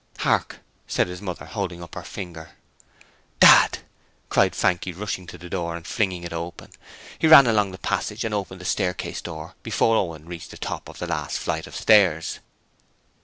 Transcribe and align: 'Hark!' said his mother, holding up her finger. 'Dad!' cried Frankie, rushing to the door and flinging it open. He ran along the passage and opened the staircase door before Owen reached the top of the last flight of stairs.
'Hark!' 0.17 0.61
said 0.87 1.07
his 1.07 1.21
mother, 1.21 1.45
holding 1.45 1.83
up 1.83 1.93
her 1.93 2.01
finger. 2.01 2.53
'Dad!' 3.39 3.77
cried 4.29 4.55
Frankie, 4.55 4.93
rushing 4.93 5.27
to 5.27 5.37
the 5.37 5.47
door 5.47 5.75
and 5.75 5.85
flinging 5.85 6.23
it 6.23 6.33
open. 6.33 6.71
He 7.19 7.27
ran 7.27 7.45
along 7.45 7.69
the 7.69 7.77
passage 7.77 8.25
and 8.25 8.33
opened 8.33 8.61
the 8.61 8.65
staircase 8.65 9.21
door 9.21 9.53
before 9.61 9.95
Owen 9.97 10.25
reached 10.25 10.49
the 10.49 10.57
top 10.57 10.89
of 10.89 10.97
the 10.97 11.05
last 11.05 11.37
flight 11.37 11.67
of 11.67 11.75
stairs. 11.75 12.39